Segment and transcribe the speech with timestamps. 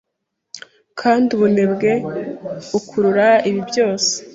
[0.99, 1.91] kandi ubunebwe
[2.71, 4.11] bukurura ibibi byose